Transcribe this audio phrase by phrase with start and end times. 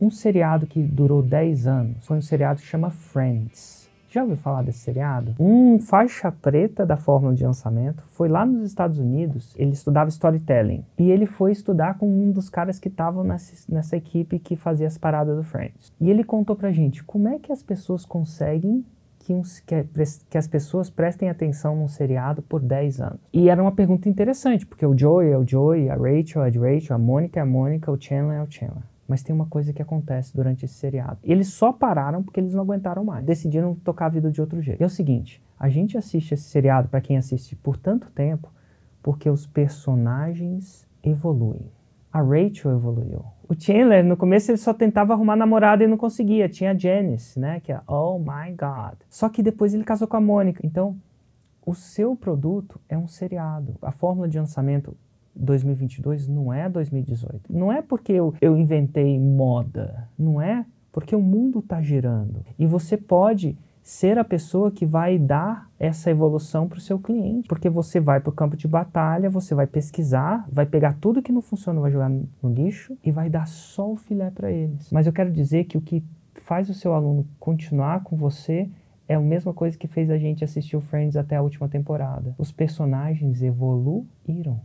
[0.00, 3.90] Um seriado que durou 10 anos foi um seriado que chama Friends.
[4.08, 5.34] Já ouviu falar desse seriado?
[5.40, 10.84] Um faixa preta da fórmula de lançamento foi lá nos Estados Unidos, ele estudava storytelling.
[10.96, 14.86] E ele foi estudar com um dos caras que estavam nessa, nessa equipe que fazia
[14.86, 15.92] as paradas do Friends.
[16.00, 18.84] E ele contou pra gente como é que as pessoas conseguem
[19.18, 19.34] que,
[20.30, 23.20] que, as pessoas prestem atenção num seriado por 10 anos.
[23.32, 26.52] E era uma pergunta interessante, porque o Joey é o Joey, a Rachel é a
[26.52, 28.84] Rachel, a Mônica é a Mônica, o Chandler é o Chandler.
[29.08, 31.18] Mas tem uma coisa que acontece durante esse seriado.
[31.24, 33.24] Eles só pararam porque eles não aguentaram mais.
[33.24, 34.80] Decidiram tocar a vida de outro jeito.
[34.80, 38.52] E é o seguinte: a gente assiste esse seriado, para quem assiste por tanto tempo,
[39.02, 41.72] porque os personagens evoluem.
[42.12, 43.24] A Rachel evoluiu.
[43.48, 46.48] O Chandler, no começo, ele só tentava arrumar namorada e não conseguia.
[46.48, 47.60] Tinha a Janice, né?
[47.60, 48.98] Que é Oh my God.
[49.08, 50.60] Só que depois ele casou com a Mônica.
[50.64, 50.96] Então,
[51.64, 53.76] o seu produto é um seriado.
[53.80, 54.96] A fórmula de lançamento
[55.38, 57.52] 2022 não é 2018.
[57.52, 62.44] Não é porque eu, eu inventei moda, não é porque o mundo está girando.
[62.58, 63.56] E você pode
[63.88, 68.20] ser a pessoa que vai dar essa evolução para o seu cliente, porque você vai
[68.20, 71.90] para o campo de batalha, você vai pesquisar, vai pegar tudo que não funciona, vai
[71.90, 74.90] jogar no lixo e vai dar só o filé para eles.
[74.92, 76.04] Mas eu quero dizer que o que
[76.34, 78.68] faz o seu aluno continuar com você
[79.08, 82.34] é a mesma coisa que fez a gente assistir o Friends até a última temporada.
[82.36, 84.60] Os personagens evoluíram.